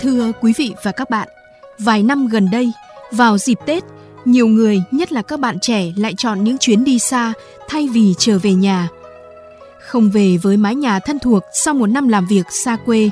Thưa 0.00 0.32
quý 0.40 0.52
vị 0.56 0.74
và 0.82 0.92
các 0.92 1.10
bạn, 1.10 1.28
vài 1.78 2.02
năm 2.02 2.26
gần 2.26 2.48
đây, 2.52 2.72
vào 3.12 3.38
dịp 3.38 3.58
Tết, 3.66 3.84
nhiều 4.24 4.46
người, 4.46 4.82
nhất 4.90 5.12
là 5.12 5.22
các 5.22 5.40
bạn 5.40 5.58
trẻ 5.60 5.92
lại 5.96 6.14
chọn 6.16 6.44
những 6.44 6.58
chuyến 6.58 6.84
đi 6.84 6.98
xa 6.98 7.32
thay 7.68 7.88
vì 7.88 8.14
trở 8.18 8.38
về 8.38 8.52
nhà. 8.52 8.88
Không 9.80 10.10
về 10.10 10.36
với 10.42 10.56
mái 10.56 10.74
nhà 10.74 10.98
thân 10.98 11.18
thuộc 11.18 11.42
sau 11.52 11.74
một 11.74 11.86
năm 11.86 12.08
làm 12.08 12.26
việc 12.26 12.46
xa 12.50 12.76
quê, 12.76 13.10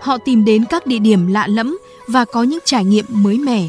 họ 0.00 0.18
tìm 0.24 0.44
đến 0.44 0.64
các 0.64 0.86
địa 0.86 0.98
điểm 0.98 1.26
lạ 1.26 1.46
lẫm 1.46 1.78
và 2.08 2.24
có 2.24 2.42
những 2.42 2.60
trải 2.64 2.84
nghiệm 2.84 3.04
mới 3.08 3.38
mẻ. 3.38 3.68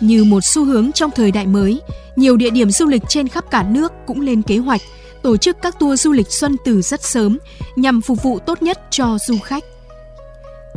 Như 0.00 0.24
một 0.24 0.40
xu 0.44 0.64
hướng 0.64 0.92
trong 0.92 1.10
thời 1.10 1.32
đại 1.32 1.46
mới, 1.46 1.80
nhiều 2.16 2.36
địa 2.36 2.50
điểm 2.50 2.70
du 2.70 2.86
lịch 2.86 3.02
trên 3.08 3.28
khắp 3.28 3.50
cả 3.50 3.62
nước 3.62 3.92
cũng 4.06 4.20
lên 4.20 4.42
kế 4.42 4.58
hoạch 4.58 4.80
tổ 5.22 5.36
chức 5.36 5.56
các 5.62 5.78
tour 5.80 6.00
du 6.00 6.12
lịch 6.12 6.30
xuân 6.30 6.56
từ 6.64 6.82
rất 6.82 7.02
sớm 7.02 7.38
nhằm 7.76 8.00
phục 8.00 8.22
vụ 8.22 8.38
tốt 8.38 8.62
nhất 8.62 8.80
cho 8.90 9.18
du 9.26 9.38
khách. 9.38 9.64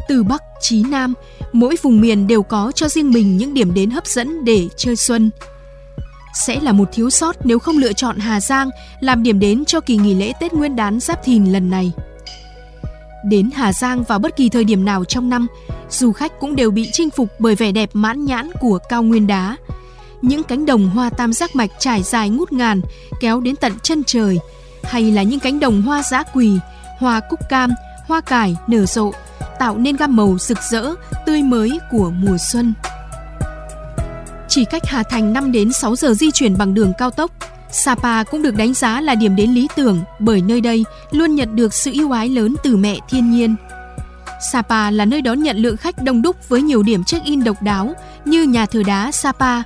Từ 0.07 0.23
Bắc 0.23 0.43
chí 0.61 0.83
Nam, 0.83 1.13
mỗi 1.51 1.75
vùng 1.81 2.01
miền 2.01 2.27
đều 2.27 2.43
có 2.43 2.71
cho 2.75 2.89
riêng 2.89 3.11
mình 3.11 3.37
những 3.37 3.53
điểm 3.53 3.73
đến 3.73 3.89
hấp 3.89 4.07
dẫn 4.07 4.45
để 4.45 4.67
chơi 4.77 4.95
xuân. 4.95 5.31
Sẽ 6.33 6.59
là 6.59 6.71
một 6.71 6.89
thiếu 6.93 7.09
sót 7.09 7.45
nếu 7.45 7.59
không 7.59 7.77
lựa 7.77 7.93
chọn 7.93 8.17
Hà 8.17 8.41
Giang 8.41 8.69
làm 8.99 9.23
điểm 9.23 9.39
đến 9.39 9.65
cho 9.65 9.81
kỳ 9.81 9.97
nghỉ 9.97 10.13
lễ 10.13 10.33
Tết 10.39 10.53
Nguyên 10.53 10.75
đán 10.75 10.99
Giáp 10.99 11.23
Thìn 11.23 11.45
lần 11.45 11.69
này. 11.69 11.91
Đến 13.25 13.49
Hà 13.55 13.73
Giang 13.73 14.03
vào 14.03 14.19
bất 14.19 14.35
kỳ 14.35 14.49
thời 14.49 14.63
điểm 14.63 14.85
nào 14.85 15.05
trong 15.05 15.29
năm, 15.29 15.47
du 15.89 16.11
khách 16.11 16.39
cũng 16.39 16.55
đều 16.55 16.71
bị 16.71 16.89
chinh 16.93 17.09
phục 17.09 17.29
bởi 17.39 17.55
vẻ 17.55 17.71
đẹp 17.71 17.89
mãn 17.93 18.25
nhãn 18.25 18.49
của 18.59 18.79
cao 18.89 19.03
nguyên 19.03 19.27
đá. 19.27 19.57
Những 20.21 20.43
cánh 20.43 20.65
đồng 20.65 20.89
hoa 20.89 21.09
tam 21.09 21.33
giác 21.33 21.55
mạch 21.55 21.71
trải 21.79 22.03
dài 22.03 22.29
ngút 22.29 22.51
ngàn 22.51 22.81
kéo 23.19 23.41
đến 23.41 23.55
tận 23.55 23.73
chân 23.83 24.03
trời, 24.03 24.39
hay 24.83 25.11
là 25.11 25.23
những 25.23 25.39
cánh 25.39 25.59
đồng 25.59 25.81
hoa 25.81 26.03
dã 26.03 26.23
quỳ, 26.33 26.57
hoa 26.99 27.19
cúc 27.29 27.39
cam, 27.49 27.71
hoa 28.07 28.21
cải 28.21 28.55
nở 28.67 28.85
rộ 28.85 29.11
tạo 29.59 29.77
nên 29.77 29.95
gam 29.95 30.15
màu 30.15 30.37
rực 30.39 30.57
rỡ, 30.71 30.93
tươi 31.25 31.43
mới 31.43 31.79
của 31.91 32.09
mùa 32.09 32.37
xuân. 32.37 32.73
Chỉ 34.47 34.65
cách 34.65 34.85
Hà 34.85 35.03
Thành 35.03 35.33
5 35.33 35.51
đến 35.51 35.73
6 35.73 35.95
giờ 35.95 36.13
di 36.13 36.31
chuyển 36.31 36.57
bằng 36.57 36.73
đường 36.73 36.93
cao 36.97 37.11
tốc, 37.11 37.31
Sapa 37.71 38.23
cũng 38.23 38.41
được 38.41 38.55
đánh 38.55 38.73
giá 38.73 39.01
là 39.01 39.15
điểm 39.15 39.35
đến 39.35 39.51
lý 39.51 39.67
tưởng 39.75 40.01
bởi 40.19 40.41
nơi 40.41 40.61
đây 40.61 40.85
luôn 41.11 41.35
nhận 41.35 41.55
được 41.55 41.73
sự 41.73 41.91
yêu 41.91 42.11
ái 42.11 42.29
lớn 42.29 42.55
từ 42.63 42.77
mẹ 42.77 42.97
thiên 43.09 43.31
nhiên. 43.31 43.55
Sapa 44.51 44.91
là 44.91 45.05
nơi 45.05 45.21
đón 45.21 45.43
nhận 45.43 45.57
lượng 45.57 45.77
khách 45.77 46.03
đông 46.03 46.21
đúc 46.21 46.49
với 46.49 46.61
nhiều 46.61 46.83
điểm 46.83 47.03
check-in 47.03 47.43
độc 47.43 47.61
đáo 47.61 47.93
như 48.25 48.43
nhà 48.43 48.65
thờ 48.65 48.83
đá 48.87 49.11
Sapa, 49.11 49.61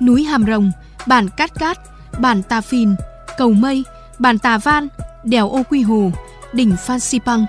núi 0.00 0.24
Hàm 0.24 0.46
Rồng, 0.46 0.70
bản 1.06 1.28
Cát 1.28 1.54
Cát, 1.54 1.78
bản 2.18 2.42
Tà 2.42 2.60
Phìn, 2.60 2.94
Cầu 3.38 3.52
Mây, 3.52 3.84
bản 4.18 4.38
Tà 4.38 4.58
Van, 4.58 4.88
đèo 5.24 5.50
Ô 5.50 5.62
Quy 5.70 5.82
Hồ, 5.82 6.10
đỉnh 6.52 6.76
Phan 6.76 7.00
Xipang. 7.00 7.46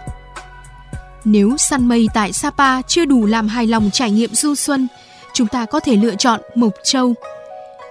Nếu 1.29 1.57
săn 1.57 1.87
mây 1.87 2.07
tại 2.13 2.33
Sapa 2.33 2.81
chưa 2.81 3.05
đủ 3.05 3.25
làm 3.25 3.47
hài 3.47 3.67
lòng 3.67 3.89
trải 3.93 4.11
nghiệm 4.11 4.29
du 4.33 4.55
xuân, 4.55 4.87
chúng 5.33 5.47
ta 5.47 5.65
có 5.65 5.79
thể 5.79 5.95
lựa 5.95 6.15
chọn 6.15 6.41
Mộc 6.55 6.73
Châu. 6.83 7.13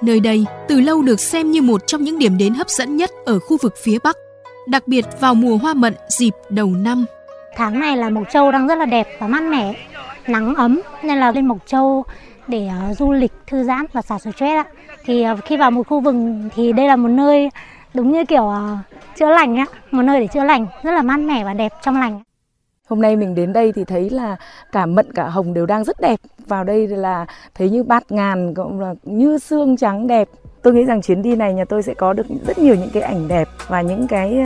Nơi 0.03 0.21
đây 0.21 0.45
từ 0.69 0.81
lâu 0.81 1.03
được 1.03 1.21
xem 1.21 1.51
như 1.51 1.63
một 1.63 1.87
trong 1.87 2.03
những 2.03 2.19
điểm 2.19 2.39
đến 2.39 2.55
hấp 2.55 2.69
dẫn 2.69 2.97
nhất 2.97 3.11
ở 3.27 3.39
khu 3.39 3.57
vực 3.63 3.75
phía 3.83 3.99
Bắc, 4.05 4.17
đặc 4.69 4.89
biệt 4.89 5.05
vào 5.21 5.35
mùa 5.35 5.57
hoa 5.57 5.75
mận 5.75 5.95
dịp 6.09 6.31
đầu 6.49 6.67
năm. 6.67 7.05
Tháng 7.57 7.81
này 7.81 7.97
là 7.97 8.11
Mộc 8.11 8.25
Châu 8.33 8.53
đang 8.53 8.67
rất 8.67 8.79
là 8.79 8.87
đẹp 8.87 9.09
và 9.21 9.27
mát 9.27 9.43
mẻ, 9.43 9.75
nắng 10.27 10.55
ấm 10.55 10.81
nên 11.03 11.19
là 11.19 11.33
lên 11.33 11.47
Mộc 11.47 11.59
Châu 11.67 12.05
để 12.49 12.69
uh, 12.91 12.99
du 12.99 13.13
lịch 13.13 13.33
thư 13.47 13.65
giãn 13.65 13.87
và 13.93 14.03
xả 14.03 14.19
stress 14.19 14.41
ạ. 14.41 14.65
Thì 15.05 15.25
uh, 15.33 15.45
khi 15.45 15.57
vào 15.57 15.71
một 15.71 15.89
khu 15.89 16.01
vườn 16.01 16.49
thì 16.57 16.73
đây 16.73 16.87
là 16.87 16.97
một 16.97 17.09
nơi 17.09 17.51
đúng 17.95 18.13
như 18.13 18.25
kiểu 18.25 18.43
uh, 18.43 18.79
chữa 19.19 19.31
lành 19.31 19.57
á, 19.57 19.65
một 19.91 20.03
nơi 20.03 20.21
để 20.21 20.27
chữa 20.27 20.45
lành, 20.45 20.67
rất 20.83 20.93
là 20.93 21.03
mát 21.03 21.21
mẻ 21.21 21.45
và 21.45 21.55
đẹp 21.55 21.73
trong 21.83 22.01
lành. 22.01 22.21
Hôm 22.89 23.01
nay 23.01 23.17
mình 23.17 23.35
đến 23.35 23.53
đây 23.53 23.73
thì 23.73 23.85
thấy 23.85 24.11
là 24.11 24.37
cả 24.73 24.87
mận 24.87 25.13
cả 25.13 25.29
hồng 25.29 25.55
đều 25.55 25.67
đang 25.67 25.85
rất 25.85 26.01
đẹp. 26.01 26.21
Vào 26.47 26.65
đây 26.65 26.89
là 26.89 27.27
thấy 27.55 27.71
như 27.71 27.83
bát 27.83 28.13
ngàn 28.13 28.55
cũng 28.55 28.81
là 28.81 28.95
như 29.03 29.39
xương 29.39 29.77
trắng 29.77 30.07
đẹp. 30.07 30.29
Tôi 30.63 30.75
nghĩ 30.75 30.85
rằng 30.85 31.03
chuyến 31.03 31.23
đi 31.23 31.37
này 31.37 31.55
nhà 31.55 31.65
tôi 31.65 31.83
sẽ 31.83 31.95
có 31.95 32.13
được 32.13 32.27
rất 32.47 32.59
nhiều 32.59 32.75
những 32.75 32.91
cái 32.93 33.03
ảnh 33.03 33.29
đẹp 33.29 33.49
và 33.69 33.81
những 33.81 34.07
cái 34.09 34.37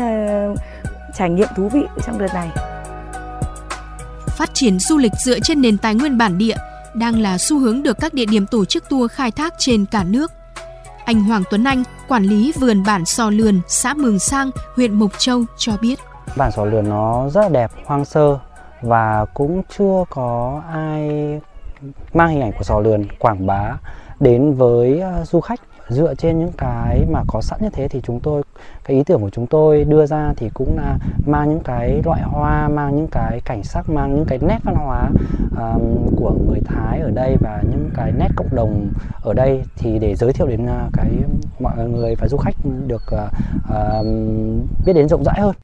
uh, 0.53 0.59
trải 1.15 1.31
nghiệm 1.31 1.49
thú 1.57 1.69
vị 1.69 1.83
trong 2.07 2.19
đợt 2.19 2.35
này. 2.35 2.49
Phát 4.27 4.51
triển 4.55 4.79
du 4.79 4.99
lịch 4.99 5.13
dựa 5.25 5.41
trên 5.41 5.61
nền 5.61 5.79
tài 5.79 5.95
nguyên 5.95 6.19
bản 6.19 6.39
địa 6.39 6.57
đang 6.95 7.19
là 7.19 7.39
xu 7.39 7.59
hướng 7.59 7.83
được 7.83 7.97
các 8.01 8.15
địa 8.15 8.27
điểm 8.27 8.47
tổ 8.47 8.65
chức 8.65 8.89
tour 8.89 9.13
khai 9.13 9.31
thác 9.31 9.55
trên 9.59 9.85
cả 9.91 10.05
nước. 10.05 10.33
Anh 11.05 11.23
Hoàng 11.23 11.43
Tuấn 11.51 11.65
Anh, 11.65 11.83
quản 12.09 12.23
lý 12.23 12.53
vườn 12.61 12.83
bản 12.87 13.05
Sò 13.05 13.31
Lườn, 13.31 13.61
xã 13.69 13.95
Mường 13.95 14.19
Sang, 14.19 14.51
huyện 14.77 14.95
Mộc 14.95 15.19
Châu 15.19 15.45
cho 15.59 15.73
biết. 15.81 15.99
Bản 16.37 16.53
Sò 16.53 16.65
Lườn 16.65 16.89
nó 16.89 17.29
rất 17.29 17.41
là 17.41 17.49
đẹp, 17.49 17.71
hoang 17.87 18.05
sơ 18.05 18.39
và 18.83 19.27
cũng 19.35 19.63
chưa 19.79 20.05
có 20.11 20.63
ai 20.73 21.11
mang 22.15 22.29
hình 22.29 22.41
ảnh 22.41 22.53
của 22.59 22.65
Sò 22.65 22.81
Lườn 22.81 23.05
quảng 23.19 23.47
bá 23.47 23.77
đến 24.21 24.55
với 24.55 25.01
ờ, 25.01 25.25
du 25.25 25.41
khách. 25.41 25.61
Dựa 25.89 26.15
trên 26.15 26.39
những 26.39 26.53
cái 26.59 27.07
mà 27.11 27.23
có 27.29 27.41
sẵn 27.41 27.59
như 27.63 27.69
thế 27.73 27.89
thì 27.89 28.01
chúng 28.05 28.21
tôi 28.21 28.43
cái 28.85 28.97
ý 28.97 29.03
tưởng 29.05 29.21
của 29.21 29.31
chúng 29.31 29.47
tôi 29.47 29.85
đưa 29.85 30.07
ra 30.07 30.33
thì 30.37 30.51
cũng 30.55 30.77
là 30.77 30.99
mang 31.27 31.51
những 31.51 31.63
cái 31.65 32.03
loại 32.05 32.23
hoa 32.23 32.69
mang 32.69 32.97
những 32.97 33.09
cái 33.11 33.41
cảnh 33.45 33.63
sắc 33.65 33.91
mang 33.91 34.15
những 34.15 34.25
cái 34.25 34.39
nét 34.43 34.59
văn 34.65 34.75
hóa 34.75 35.11
um, 35.59 36.07
của 36.17 36.33
người 36.47 36.61
Thái 36.65 37.01
ở 37.01 37.11
đây 37.11 37.37
và 37.41 37.63
những 37.71 37.91
cái 37.95 38.13
nét 38.19 38.29
cộng 38.37 38.55
đồng 38.55 38.89
ở 39.23 39.35
đây. 39.35 39.63
Thì 39.77 39.99
để 39.99 40.15
giới 40.15 40.33
thiệu 40.33 40.47
đến 40.47 40.65
uh, 40.65 40.93
cái 40.93 41.11
mọi 41.61 41.89
người 41.89 42.15
và 42.15 42.29
du 42.29 42.37
khách 42.37 42.55
được 42.87 43.03
uh, 43.15 43.21
uh, 43.73 44.07
biết 44.87 44.93
đến 44.93 45.09
rộng 45.09 45.25
rãi 45.25 45.41
hơn 45.41 45.55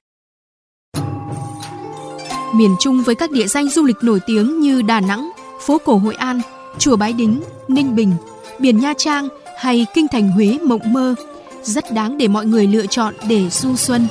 miền 2.57 2.77
Trung 2.81 3.03
với 3.03 3.15
các 3.15 3.31
địa 3.31 3.47
danh 3.47 3.69
du 3.69 3.85
lịch 3.85 3.97
nổi 4.03 4.21
tiếng 4.27 4.61
như 4.61 4.83
Đà 4.83 5.01
Nẵng, 5.01 5.31
phố 5.61 5.79
cổ 5.85 5.97
Hội 5.97 6.15
An, 6.15 6.41
chùa 6.79 6.97
Bái 6.97 7.13
Đính, 7.13 7.43
Ninh 7.69 7.97
Bình, 7.97 8.13
biển 8.59 8.81
Nha 8.81 8.95
Trang 8.99 9.29
hay 9.57 9.87
kinh 9.95 10.09
thành 10.09 10.31
Huế 10.31 10.59
mộng 10.63 10.93
mơ 10.93 11.15
rất 11.63 11.93
đáng 11.93 12.19
để 12.19 12.29
mọi 12.29 12.47
người 12.47 12.67
lựa 12.67 12.87
chọn 12.87 13.15
để 13.29 13.51
du 13.51 13.77
xuân. 13.77 14.09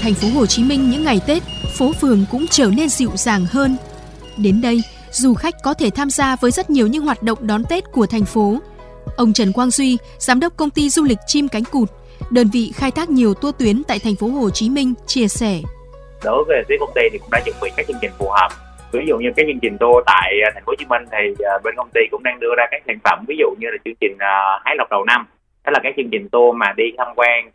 Thành 0.00 0.14
phố 0.14 0.28
Hồ 0.34 0.46
Chí 0.46 0.64
Minh 0.64 0.90
những 0.90 1.04
ngày 1.04 1.20
Tết, 1.26 1.42
phố 1.78 1.92
phường 1.92 2.24
cũng 2.30 2.46
trở 2.50 2.66
nên 2.66 2.88
dịu 2.88 3.10
dàng 3.14 3.46
hơn. 3.50 3.76
Đến 4.36 4.60
đây, 4.60 4.82
du 5.12 5.34
khách 5.34 5.62
có 5.62 5.74
thể 5.74 5.90
tham 5.90 6.10
gia 6.10 6.36
với 6.36 6.50
rất 6.50 6.70
nhiều 6.70 6.86
những 6.86 7.04
hoạt 7.04 7.22
động 7.22 7.38
đón 7.46 7.64
Tết 7.64 7.92
của 7.92 8.06
thành 8.06 8.24
phố. 8.24 8.58
Ông 9.16 9.32
Trần 9.32 9.52
Quang 9.52 9.70
Duy, 9.70 9.98
giám 10.18 10.40
đốc 10.40 10.56
công 10.56 10.70
ty 10.70 10.88
du 10.88 11.04
lịch 11.04 11.18
chim 11.26 11.48
cánh 11.48 11.64
cụt, 11.64 11.88
đơn 12.30 12.46
vị 12.52 12.72
khai 12.74 12.90
thác 12.90 13.10
nhiều 13.10 13.34
tour 13.34 13.54
tuyến 13.58 13.82
tại 13.88 13.98
thành 14.04 14.16
phố 14.16 14.26
Hồ 14.26 14.50
Chí 14.50 14.70
Minh 14.70 14.94
chia 15.06 15.28
sẻ. 15.28 15.60
Đối 16.24 16.44
với 16.44 16.62
phía 16.68 16.76
công 16.80 16.90
ty 16.94 17.02
thì 17.12 17.18
cũng 17.18 17.30
đã 17.30 17.40
chuẩn 17.44 17.56
bị 17.62 17.70
các 17.76 17.86
chương 17.88 17.98
trình 18.00 18.10
phù 18.18 18.28
hợp. 18.30 18.48
Ví 18.92 19.04
dụ 19.08 19.18
như 19.18 19.28
cái 19.36 19.46
chương 19.48 19.60
trình 19.60 19.78
tour 19.78 20.04
tại 20.06 20.32
à, 20.44 20.50
thành 20.54 20.62
phố 20.66 20.70
Hồ 20.70 20.76
Chí 20.78 20.84
Minh 20.88 21.02
thì 21.12 21.44
à, 21.44 21.58
bên 21.64 21.74
công 21.76 21.90
ty 21.94 22.00
cũng 22.10 22.22
đang 22.22 22.40
đưa 22.40 22.54
ra 22.56 22.66
các 22.70 22.82
sản 22.86 22.98
phẩm 23.04 23.24
ví 23.28 23.36
dụ 23.38 23.46
như 23.58 23.68
là 23.70 23.78
chương 23.84 23.94
trình 24.00 24.16
à, 24.18 24.60
hái 24.64 24.74
lộc 24.78 24.90
đầu 24.90 25.04
năm 25.04 25.26
đó 25.64 25.70
là 25.70 25.80
các 25.82 25.94
chương 25.96 26.08
trình 26.12 26.28
tour 26.28 26.56
mà 26.56 26.72
đi 26.76 26.84
tham 26.98 27.06
quan 27.16 27.50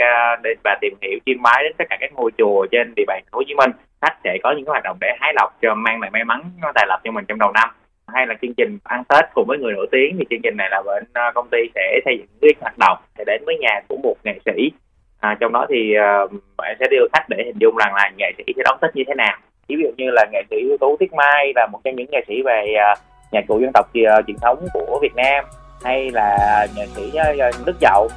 và 0.63 0.77
tìm 0.81 0.93
hiểu 1.01 1.19
chiêm 1.25 1.41
bái 1.41 1.63
đến 1.63 1.73
tất 1.77 1.85
cả 1.89 1.97
các 1.99 2.13
ngôi 2.13 2.31
chùa 2.37 2.65
trên 2.71 2.93
địa 2.95 3.03
bàn 3.07 3.21
thành 3.23 3.31
phố 3.31 3.37
Hồ 3.37 3.43
Chí 3.47 3.53
Minh 3.53 3.71
khách 4.01 4.15
sẽ 4.23 4.37
có 4.43 4.53
những 4.57 4.65
hoạt 4.65 4.83
động 4.83 4.97
để 5.01 5.07
hái 5.19 5.33
lộc 5.35 5.57
cho 5.61 5.75
mang 5.75 6.01
lại 6.01 6.09
may 6.11 6.23
mắn 6.23 6.43
tài 6.75 6.85
lộc 6.87 6.99
cho 7.03 7.11
mình 7.11 7.25
trong 7.27 7.39
đầu 7.39 7.51
năm 7.51 7.69
hay 8.13 8.27
là 8.27 8.35
chương 8.41 8.53
trình 8.57 8.77
ăn 8.83 9.03
Tết 9.03 9.25
cùng 9.33 9.45
với 9.47 9.57
người 9.57 9.73
nổi 9.73 9.87
tiếng 9.91 10.15
thì 10.17 10.25
chương 10.29 10.41
trình 10.43 10.57
này 10.57 10.67
là 10.71 10.81
bên 10.85 11.03
à, 11.13 11.31
công 11.35 11.47
ty 11.51 11.57
sẽ 11.75 11.99
xây 12.05 12.17
dựng 12.17 12.27
cái 12.41 12.51
hoạt 12.61 12.77
động 12.77 12.97
để 13.17 13.23
đến 13.27 13.43
với 13.45 13.57
nhà 13.57 13.81
của 13.87 13.97
một 14.03 14.15
nghệ 14.23 14.39
sĩ. 14.45 14.71
À, 15.19 15.37
trong 15.39 15.53
đó 15.53 15.65
thì 15.69 15.93
uh, 16.25 16.31
bạn 16.57 16.75
sẽ 16.79 16.87
đưa 16.91 17.07
khách 17.13 17.29
để 17.29 17.43
hình 17.45 17.57
dung 17.59 17.75
rằng 17.77 17.95
là 17.95 18.11
nghệ 18.17 18.31
sĩ 18.37 18.43
sẽ 18.57 18.61
đón 18.65 18.77
Tết 18.81 18.95
như 18.95 19.03
thế 19.07 19.13
nào. 19.15 19.37
Ví 19.67 19.75
dụ 19.83 19.89
như 19.97 20.05
là 20.11 20.25
nghệ 20.31 20.43
sĩ 20.49 20.55
ưu 20.69 20.77
tú 20.77 20.97
Tiết 20.99 21.13
Mai 21.13 21.53
là 21.55 21.67
một 21.71 21.79
trong 21.83 21.95
những 21.95 22.11
nghệ 22.11 22.23
sĩ 22.27 22.41
về 22.41 22.75
uh, 22.93 22.99
nhạc 23.31 23.47
cụ 23.47 23.59
dân 23.59 23.71
tộc 23.73 23.85
uh, 23.89 24.27
truyền 24.27 24.37
thống 24.41 24.65
của 24.73 24.99
Việt 25.01 25.15
Nam 25.15 25.45
hay 25.83 26.11
là 26.11 26.67
nghệ 26.75 26.85
sĩ 26.95 27.03
uh, 27.07 27.65
Đức 27.65 27.75
Dậu 27.81 28.07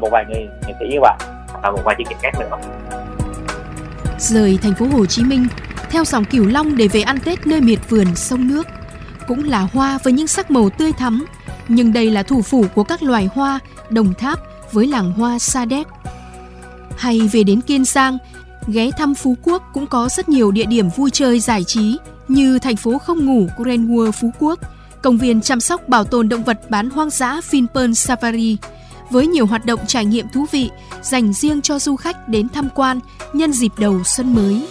một 0.00 0.08
vài 0.12 0.24
người 0.28 0.48
nghệ 0.66 0.74
sĩ 0.80 0.86
như 0.88 0.98
vậy 1.00 1.16
và 1.62 1.70
một 1.70 1.80
vài 1.84 1.94
chương 1.98 2.06
trình 2.08 2.18
khác 2.22 2.30
nữa. 2.40 2.58
Rời 4.18 4.58
thành 4.62 4.74
phố 4.78 4.86
Hồ 4.98 5.06
Chí 5.06 5.22
Minh 5.24 5.46
theo 5.90 6.04
dòng 6.04 6.24
Cửu 6.24 6.46
Long 6.46 6.76
để 6.76 6.88
về 6.92 7.00
ăn 7.00 7.16
Tết 7.24 7.46
nơi 7.46 7.60
miệt 7.60 7.78
vườn 7.88 8.06
sông 8.14 8.48
nước 8.48 8.66
cũng 9.30 9.44
là 9.44 9.68
hoa 9.72 9.98
với 10.02 10.12
những 10.12 10.26
sắc 10.26 10.50
màu 10.50 10.70
tươi 10.70 10.92
thắm, 10.92 11.24
nhưng 11.68 11.92
đây 11.92 12.10
là 12.10 12.22
thủ 12.22 12.42
phủ 12.42 12.64
của 12.74 12.84
các 12.84 13.02
loài 13.02 13.28
hoa, 13.34 13.58
Đồng 13.90 14.14
Tháp 14.14 14.38
với 14.72 14.86
làng 14.86 15.12
hoa 15.12 15.38
Sa 15.38 15.64
Đéc. 15.64 15.86
Hay 16.96 17.20
về 17.32 17.42
đến 17.42 17.60
Kiên 17.60 17.84
Giang, 17.84 18.18
ghé 18.66 18.90
thăm 18.98 19.14
Phú 19.14 19.36
Quốc 19.42 19.62
cũng 19.72 19.86
có 19.86 20.08
rất 20.08 20.28
nhiều 20.28 20.50
địa 20.50 20.64
điểm 20.64 20.88
vui 20.96 21.10
chơi 21.10 21.40
giải 21.40 21.64
trí 21.64 21.98
như 22.28 22.58
thành 22.58 22.76
phố 22.76 22.98
không 22.98 23.26
ngủ 23.26 23.48
Grand 23.58 23.90
Phú 24.20 24.30
Quốc, 24.38 24.58
công 25.02 25.18
viên 25.18 25.40
chăm 25.40 25.60
sóc 25.60 25.88
bảo 25.88 26.04
tồn 26.04 26.28
động 26.28 26.42
vật 26.42 26.70
bán 26.70 26.90
hoang 26.90 27.10
dã 27.10 27.40
Vinpearl 27.50 27.90
Safari 27.90 28.56
với 29.10 29.26
nhiều 29.26 29.46
hoạt 29.46 29.66
động 29.66 29.80
trải 29.86 30.04
nghiệm 30.04 30.26
thú 30.34 30.46
vị 30.50 30.70
dành 31.02 31.32
riêng 31.32 31.62
cho 31.62 31.78
du 31.78 31.96
khách 31.96 32.28
đến 32.28 32.48
tham 32.48 32.68
quan 32.74 33.00
nhân 33.32 33.52
dịp 33.52 33.72
đầu 33.78 34.04
xuân 34.04 34.34
mới. 34.34 34.66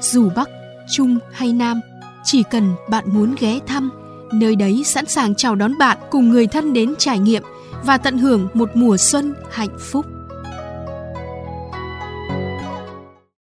Dù 0.00 0.30
Bắc, 0.36 0.48
Trung 0.90 1.18
hay 1.32 1.52
Nam– 1.52 1.80
chỉ 2.24 2.42
cần 2.50 2.74
bạn 2.88 3.04
muốn 3.06 3.34
ghé 3.40 3.60
thăm, 3.66 3.90
nơi 4.32 4.56
đấy 4.56 4.82
sẵn 4.84 5.06
sàng 5.06 5.34
chào 5.34 5.54
đón 5.54 5.78
bạn 5.78 5.98
cùng 6.10 6.30
người 6.30 6.46
thân 6.46 6.72
đến 6.72 6.94
trải 6.98 7.18
nghiệm 7.18 7.42
và 7.84 7.98
tận 7.98 8.18
hưởng 8.18 8.48
một 8.54 8.70
mùa 8.74 8.96
xuân 8.96 9.34
hạnh 9.50 9.78
phúc. 9.78 10.06